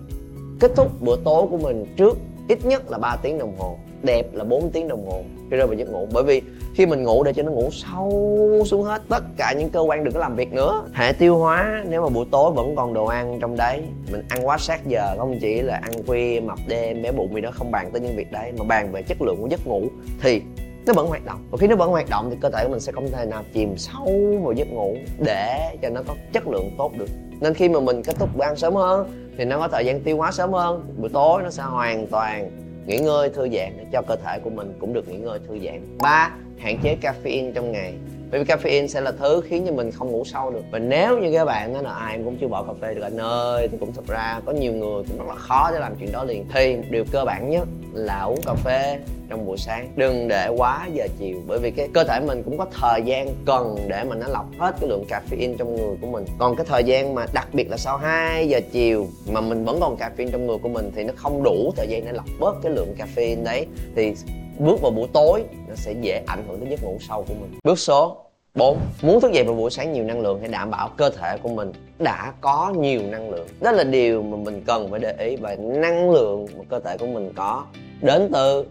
kết 0.60 0.72
thúc 0.76 1.02
bữa 1.02 1.16
tối 1.24 1.48
của 1.52 1.58
mình 1.58 1.86
trước 1.98 2.18
ít 2.48 2.66
nhất 2.66 2.92
là 2.92 2.98
3 2.98 3.16
tiếng 3.22 3.38
đồng 3.38 3.54
hồ, 3.58 3.78
đẹp 4.04 4.34
là 4.34 4.44
4 4.44 4.70
tiếng 4.72 4.88
đồng 4.88 5.10
hồ 5.10 5.24
khi 5.52 5.58
rơi 5.58 5.68
vào 5.68 5.78
giấc 5.78 5.90
ngủ. 5.90 6.08
Bởi 6.14 6.24
vì 6.24 6.42
khi 6.76 6.86
mình 6.86 7.04
ngủ 7.04 7.24
để 7.24 7.34
cho 7.34 7.44
nó 7.44 7.52
ngủ 7.52 7.70
sâu 7.72 8.64
xuống 8.66 8.84
hết 8.84 9.02
tất 9.10 9.24
cả 9.38 9.54
những 9.58 9.70
cơ 9.70 9.80
quan 9.80 10.04
đừng 10.04 10.14
có 10.14 10.20
làm 10.20 10.36
việc 10.36 10.54
nữa. 10.54 10.84
Hệ 10.94 11.14
tiêu 11.14 11.38
hóa, 11.38 11.84
nếu 11.90 12.02
mà 12.02 12.10
buổi 12.10 12.26
tối 12.32 12.52
vẫn 12.52 12.76
còn 12.76 12.94
đồ 12.94 13.06
ăn 13.06 13.38
trong 13.42 13.58
đấy, 13.58 13.82
mình 14.12 14.22
ăn 14.30 14.48
quá 14.48 14.58
sát 14.58 14.88
giờ, 14.88 15.16
không 15.18 15.40
chỉ 15.42 15.62
là 15.62 15.80
ăn 15.84 15.92
khuya, 16.08 16.40
mập 16.40 16.60
đêm 16.68 17.02
bé 17.02 17.12
bụng 17.12 17.36
gì 17.36 17.42
đó, 17.42 17.50
không 17.54 17.72
bàn 17.72 17.90
tới 17.92 18.02
những 18.02 18.16
việc 18.16 18.32
đấy, 18.32 18.52
mà 18.58 18.66
bàn 18.66 18.92
về 18.92 19.02
chất 19.02 19.22
lượng 19.22 19.38
của 19.42 19.48
giấc 19.48 19.68
ngủ, 19.68 19.88
thì 20.22 20.42
nó 20.86 20.94
vẫn 20.94 21.08
hoạt 21.08 21.26
động. 21.26 21.48
Và 21.52 21.58
khi 21.58 21.68
nó 21.68 21.76
vẫn 21.76 21.90
hoạt 21.90 22.10
động 22.10 22.30
thì 22.30 22.38
cơ 22.42 22.50
thể 22.50 22.64
của 22.64 22.70
mình 22.70 22.80
sẽ 22.80 22.92
không 22.92 23.08
thể 23.12 23.26
nào 23.26 23.44
chìm 23.54 23.78
sâu 23.78 24.40
vào 24.44 24.54
giấc 24.54 24.68
ngủ 24.68 24.96
để 25.26 25.78
cho 25.82 25.90
nó 25.90 26.02
có 26.08 26.14
chất 26.34 26.48
lượng 26.48 26.72
tốt 26.78 26.92
được. 26.98 27.10
Nên 27.40 27.54
khi 27.54 27.70
mà 27.70 27.80
mình 27.80 28.04
kết 28.04 28.16
thúc 28.20 28.30
bữa 28.36 28.44
ăn 28.44 28.56
sớm 28.56 28.76
hơn, 28.76 29.30
thì 29.38 29.46
nó 29.46 29.60
có 29.60 29.68
thời 29.68 29.86
gian 29.86 30.02
tiêu 30.02 30.18
hóa 30.18 30.32
sớm 30.32 30.54
hơn, 30.54 30.94
buổi 30.98 31.10
tối 31.14 31.44
nó 31.44 31.50
sẽ 31.50 31.64
hoàn 31.64 32.08
toàn 32.08 32.52
nghỉ 32.88 32.98
ngơi, 32.98 33.30
thư 33.30 33.44
giãn 33.44 33.74
để 33.78 33.86
cho 33.92 34.02
cơ 34.08 34.16
thể 34.16 34.40
của 34.44 34.50
mình 34.50 34.74
cũng 34.80 34.94
được 34.94 35.08
nghỉ 35.08 35.18
ngơi, 35.18 35.40
thư 35.48 35.60
giãn. 35.60 35.98
Ba, 35.98 36.32
hạn 36.58 36.78
chế 36.84 36.98
caffeine 37.02 37.52
trong 37.54 37.72
ngày 37.72 37.94
bởi 38.36 38.44
vì 38.44 38.54
caffeine 38.54 38.88
sẽ 38.88 39.02
là 39.02 39.12
thứ 39.12 39.42
khiến 39.50 39.66
cho 39.68 39.74
mình 39.74 39.92
không 39.92 40.12
ngủ 40.12 40.24
sâu 40.26 40.52
được. 40.52 40.64
Và 40.72 40.80
nếu 40.80 41.18
như 41.18 41.34
các 41.34 41.46
bạn 41.46 41.74
nói 41.74 41.84
là 41.84 41.92
ai 41.92 42.20
cũng 42.26 42.38
chưa 42.42 42.48
bỏ 42.48 42.64
cà 42.64 42.74
phê 42.82 42.94
được, 42.94 43.02
anh 43.02 43.18
ơi, 43.18 43.68
thì 43.72 43.78
cũng 43.80 43.94
thật 43.94 44.08
ra 44.08 44.42
có 44.46 44.52
nhiều 44.52 44.74
người 44.74 45.04
cũng 45.08 45.18
rất 45.18 45.28
là 45.28 45.36
khó 45.36 45.72
để 45.72 45.80
làm 45.80 45.96
chuyện 46.00 46.12
đó 46.12 46.24
liền. 46.24 46.46
Thì 46.54 46.78
điều 46.90 47.06
cơ 47.12 47.26
bản 47.26 47.50
nhất 47.50 47.68
là 47.94 48.22
uống 48.22 48.42
cà 48.46 48.54
phê 48.54 49.00
trong 49.30 49.46
buổi 49.46 49.58
sáng. 49.58 49.90
Đừng 49.96 50.28
để 50.28 50.48
quá 50.58 50.88
giờ 50.94 51.08
chiều, 51.20 51.42
bởi 51.48 51.60
vì 51.60 51.72
cái 51.72 51.90
cơ 51.94 52.04
thể 52.04 52.20
mình 52.20 52.44
cũng 52.44 52.58
có 52.58 52.66
thời 52.82 53.02
gian 53.02 53.28
cần 53.46 53.76
để 53.88 54.04
mà 54.04 54.16
nó 54.16 54.28
lọc 54.28 54.46
hết 54.60 54.76
cái 54.82 54.90
lượng 54.90 55.06
caffeine 55.10 55.56
trong 55.58 55.76
người 55.76 55.98
của 56.02 56.08
mình. 56.08 56.26
Còn 56.40 56.56
cái 56.56 56.66
thời 56.70 56.84
gian 56.84 57.16
mà 57.16 57.26
đặc 57.34 57.48
biệt 57.54 57.70
là 57.70 57.78
sau 57.78 57.98
2 57.98 58.48
giờ 58.48 58.60
chiều 58.72 59.08
mà 59.32 59.42
mình 59.42 59.66
vẫn 59.66 59.80
còn 59.80 59.98
caffeine 59.98 60.32
trong 60.32 60.48
người 60.48 60.58
của 60.58 60.70
mình 60.70 60.92
thì 60.96 61.04
nó 61.04 61.14
không 61.16 61.44
đủ 61.44 61.74
thời 61.76 61.88
gian 61.88 62.06
để 62.06 62.12
lọc 62.12 62.26
bớt 62.40 62.56
cái 62.64 62.72
lượng 62.72 62.96
caffeine 62.98 63.44
đấy, 63.44 63.66
thì 63.96 64.14
bước 64.60 64.82
vào 64.82 64.92
buổi 64.92 65.08
tối 65.14 65.44
nó 65.70 65.76
sẽ 65.76 65.94
dễ 66.02 66.24
ảnh 66.28 66.44
hưởng 66.48 66.60
tới 66.60 66.70
giấc 66.70 66.84
ngủ 66.84 66.98
sâu 67.08 67.26
của 67.28 67.34
mình. 67.42 67.60
Bước 67.64 67.80
số 67.80 68.25
4. 68.56 68.80
Muốn 69.02 69.22
thức 69.22 69.32
dậy 69.32 69.44
vào 69.44 69.56
buổi 69.56 69.72
sáng 69.72 69.94
nhiều 69.94 70.04
năng 70.04 70.22
lượng 70.22 70.40
hãy 70.40 70.50
đảm 70.50 70.72
bảo 70.72 70.90
cơ 70.98 71.10
thể 71.10 71.38
của 71.44 71.50
mình 71.50 71.72
đã 72.00 72.34
có 72.42 72.74
nhiều 72.78 73.02
năng 73.10 73.30
lượng. 73.30 73.48
Đó 73.62 73.72
là 73.72 73.84
điều 73.84 74.22
mà 74.22 74.38
mình 74.38 74.64
cần 74.68 74.92
phải 74.92 75.00
để 75.00 75.14
ý 75.20 75.36
và 75.36 75.56
năng 75.60 76.12
lượng 76.12 76.46
mà 76.58 76.64
cơ 76.70 76.80
thể 76.80 76.98
của 76.98 77.08
mình 77.08 77.34
có. 77.36 77.64
Đến 78.02 78.30
từ 78.34 78.66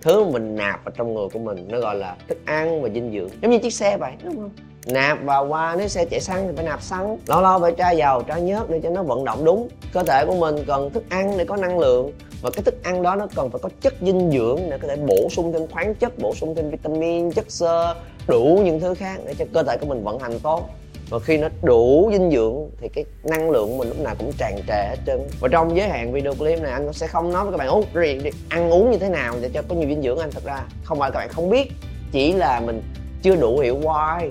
thứ 0.00 0.24
mà 0.24 0.30
mình 0.30 0.56
nạp 0.56 0.84
vào 0.84 0.92
trong 0.96 1.14
người 1.14 1.28
của 1.32 1.38
mình, 1.38 1.68
nó 1.68 1.80
gọi 1.80 1.96
là 1.96 2.16
thức 2.28 2.38
ăn 2.44 2.82
và 2.82 2.88
dinh 2.88 3.12
dưỡng. 3.12 3.28
Giống 3.42 3.50
như 3.50 3.58
chiếc 3.58 3.74
xe 3.74 3.96
vậy, 3.96 4.12
đúng 4.24 4.36
không? 4.36 4.50
Nạp 4.86 5.22
vào 5.22 5.46
qua, 5.46 5.76
nếu 5.78 5.88
xe 5.88 6.04
chạy 6.04 6.20
xăng 6.20 6.48
thì 6.48 6.52
phải 6.56 6.64
nạp 6.64 6.82
xăng. 6.82 7.18
Lâu 7.26 7.42
lâu 7.42 7.60
phải 7.60 7.72
tra 7.72 7.90
dầu 7.90 8.22
tra 8.22 8.38
nhớt 8.38 8.70
để 8.70 8.80
cho 8.82 8.90
nó 8.90 9.02
vận 9.02 9.24
động 9.24 9.44
đúng. 9.44 9.68
Cơ 9.92 10.02
thể 10.02 10.24
của 10.26 10.34
mình 10.34 10.56
cần 10.66 10.90
thức 10.90 11.04
ăn 11.08 11.38
để 11.38 11.44
có 11.44 11.56
năng 11.56 11.78
lượng 11.78 12.12
và 12.42 12.50
cái 12.50 12.62
thức 12.62 12.82
ăn 12.82 13.02
đó 13.02 13.16
nó 13.16 13.26
cần 13.34 13.50
phải 13.50 13.60
có 13.62 13.68
chất 13.80 13.94
dinh 14.00 14.30
dưỡng 14.30 14.60
để 14.70 14.78
có 14.82 14.88
thể 14.88 14.96
bổ 14.96 15.28
sung 15.30 15.52
thêm 15.52 15.66
khoáng 15.66 15.94
chất, 15.94 16.18
bổ 16.18 16.34
sung 16.34 16.54
thêm 16.54 16.70
vitamin, 16.70 17.30
chất 17.30 17.44
xơ, 17.48 17.94
đủ 18.26 18.60
những 18.64 18.80
thứ 18.80 18.94
khác 18.94 19.20
để 19.26 19.34
cho 19.38 19.44
cơ 19.54 19.62
thể 19.62 19.76
của 19.80 19.86
mình 19.86 20.04
vận 20.04 20.18
hành 20.18 20.40
tốt. 20.42 20.68
Và 21.10 21.18
khi 21.18 21.36
nó 21.36 21.48
đủ 21.62 22.10
dinh 22.12 22.30
dưỡng 22.30 22.54
thì 22.80 22.88
cái 22.88 23.04
năng 23.24 23.50
lượng 23.50 23.68
của 23.68 23.76
mình 23.76 23.88
lúc 23.88 24.00
nào 24.00 24.14
cũng 24.18 24.32
tràn 24.38 24.56
trề 24.68 24.88
hết 24.88 24.96
trơn. 25.06 25.20
Và 25.40 25.48
trong 25.48 25.76
giới 25.76 25.88
hạn 25.88 26.12
video 26.12 26.34
clip 26.34 26.60
này, 26.60 26.72
anh 26.72 26.92
sẽ 26.92 27.06
không 27.06 27.32
nói 27.32 27.44
với 27.44 27.52
các 27.52 27.56
bạn 27.58 27.68
uống 27.68 27.84
riêng 27.92 28.22
đi, 28.22 28.30
ăn 28.48 28.70
uống 28.70 28.90
như 28.90 28.98
thế 28.98 29.08
nào 29.08 29.34
để 29.40 29.50
cho 29.54 29.62
có 29.68 29.74
nhiều 29.74 29.88
dinh 29.88 30.02
dưỡng 30.02 30.18
anh? 30.18 30.30
Thật 30.30 30.44
ra 30.44 30.62
không 30.84 30.98
phải 30.98 31.10
các 31.10 31.18
bạn 31.18 31.28
không 31.28 31.50
biết, 31.50 31.72
chỉ 32.12 32.32
là 32.32 32.60
mình 32.60 32.82
chưa 33.22 33.36
đủ 33.36 33.58
hiểu 33.58 33.80
why. 33.80 34.30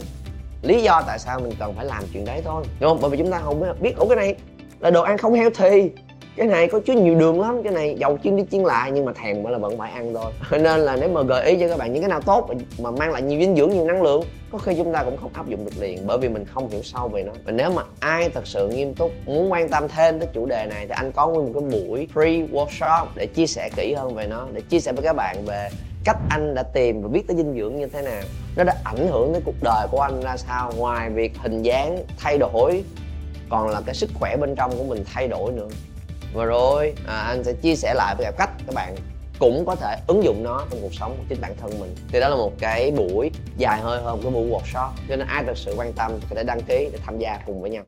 Lý 0.61 0.81
do 0.81 1.03
tại 1.07 1.19
sao 1.19 1.39
mình 1.39 1.53
cần 1.59 1.73
phải 1.73 1.85
làm 1.85 2.03
chuyện 2.13 2.25
đấy 2.25 2.41
thôi. 2.45 2.63
Đúng 2.79 2.89
không? 2.89 2.99
Bởi 3.01 3.09
vì 3.11 3.17
chúng 3.17 3.31
ta 3.31 3.39
không 3.39 3.63
biết, 3.79 3.97
ủa, 3.97 4.07
cái 4.07 4.15
này 4.15 4.35
là 4.79 4.91
đồ 4.91 5.01
ăn 5.01 5.17
không 5.17 5.33
healthy 5.33 5.89
cái 6.37 6.47
này 6.47 6.67
có 6.67 6.79
chứa 6.79 6.93
nhiều 6.93 7.15
đường 7.15 7.41
lắm, 7.41 7.63
cái 7.63 7.73
này 7.73 7.95
dầu 7.99 8.17
chiên 8.23 8.35
đi 8.37 8.43
chiên 8.51 8.63
lại, 8.63 8.91
nhưng 8.91 9.05
mà 9.05 9.13
thèm 9.13 9.43
mà 9.43 9.49
là 9.49 9.57
vẫn 9.57 9.77
phải 9.77 9.91
ăn 9.91 10.13
thôi. 10.13 10.31
Nên 10.61 10.79
là 10.79 10.95
nếu 10.95 11.09
mà 11.09 11.21
gợi 11.21 11.45
ý 11.45 11.57
cho 11.59 11.67
các 11.67 11.77
bạn 11.77 11.93
những 11.93 12.01
cái 12.01 12.09
nào 12.09 12.21
tốt 12.21 12.49
mà 12.79 12.91
mang 12.91 13.11
lại 13.11 13.21
nhiều 13.21 13.39
dinh 13.39 13.55
dưỡng, 13.55 13.69
nhiều 13.69 13.85
năng 13.85 14.01
lượng, 14.01 14.23
có 14.51 14.57
khi 14.57 14.75
chúng 14.77 14.93
ta 14.93 15.03
cũng 15.03 15.17
không 15.17 15.31
áp 15.33 15.47
dụng 15.47 15.65
được 15.65 15.71
liền, 15.79 16.07
bởi 16.07 16.17
vì 16.17 16.29
mình 16.29 16.45
không 16.45 16.69
hiểu 16.69 16.83
sâu 16.83 17.07
về 17.07 17.23
nó. 17.23 17.31
Và 17.45 17.51
nếu 17.51 17.71
mà 17.71 17.83
ai 17.99 18.29
thật 18.29 18.47
sự 18.47 18.69
nghiêm 18.69 18.93
túc, 18.93 19.11
muốn 19.25 19.51
quan 19.51 19.69
tâm 19.69 19.87
thêm 19.87 20.19
tới 20.19 20.29
chủ 20.33 20.45
đề 20.45 20.65
này 20.69 20.87
thì 20.87 20.93
anh 20.95 21.11
có 21.11 21.27
nguyên 21.27 21.45
một 21.45 21.59
cái 21.59 21.69
buổi 21.69 22.07
free 22.13 22.47
workshop 22.51 23.05
để 23.15 23.25
chia 23.25 23.47
sẻ 23.47 23.69
kỹ 23.75 23.93
hơn 23.93 24.15
về 24.15 24.27
nó, 24.27 24.47
để 24.53 24.61
chia 24.61 24.79
sẻ 24.79 24.91
với 24.91 25.03
các 25.03 25.13
bạn 25.13 25.45
về 25.45 25.69
cách 26.05 26.17
anh 26.29 26.55
đã 26.55 26.63
tìm 26.63 27.01
và 27.01 27.07
biết 27.07 27.27
tới 27.27 27.37
dinh 27.37 27.55
dưỡng 27.57 27.75
như 27.75 27.87
thế 27.87 28.01
nào. 28.01 28.23
Nó 28.57 28.63
đã 28.63 28.75
ảnh 28.83 29.07
hưởng 29.07 29.33
tới 29.33 29.41
cuộc 29.45 29.55
đời 29.63 29.87
của 29.91 30.01
anh 30.01 30.21
ra 30.21 30.37
sao, 30.37 30.71
ngoài 30.77 31.09
việc 31.09 31.31
hình 31.37 31.61
dáng 31.61 31.97
thay 32.17 32.37
đổi, 32.37 32.83
còn 33.49 33.67
là 33.67 33.81
cái 33.85 33.95
sức 33.95 34.09
khỏe 34.13 34.37
bên 34.37 34.55
trong 34.55 34.77
của 34.77 34.83
mình 34.83 35.03
thay 35.13 35.27
đổi 35.27 35.51
nữa 35.51 35.67
và 36.33 36.45
rồi 36.45 36.93
à, 37.07 37.15
anh 37.17 37.43
sẽ 37.43 37.53
chia 37.53 37.75
sẻ 37.75 37.93
lại 37.93 38.15
với 38.17 38.25
các 38.25 38.35
cách 38.37 38.49
các 38.67 38.75
bạn 38.75 38.95
cũng 39.39 39.65
có 39.65 39.75
thể 39.75 39.97
ứng 40.07 40.23
dụng 40.23 40.43
nó 40.43 40.65
trong 40.69 40.81
cuộc 40.81 40.93
sống 40.93 41.15
của 41.17 41.23
chính 41.29 41.41
bản 41.41 41.55
thân 41.61 41.79
mình. 41.79 41.95
Thì 42.11 42.19
đó 42.19 42.29
là 42.29 42.35
một 42.35 42.53
cái 42.59 42.91
buổi 42.91 43.31
dài 43.57 43.79
hơi 43.81 44.01
hơn 44.01 44.19
cái 44.23 44.31
buổi 44.31 44.49
workshop 44.49 44.89
cho 45.09 45.15
nên 45.15 45.27
ai 45.27 45.43
thật 45.47 45.57
sự 45.57 45.73
quan 45.77 45.93
tâm 45.93 46.11
có 46.29 46.35
thể 46.35 46.43
đăng 46.43 46.61
ký 46.61 46.89
để 46.91 46.99
tham 47.05 47.19
gia 47.19 47.39
cùng 47.45 47.61
với 47.61 47.69
nhau. 47.69 47.75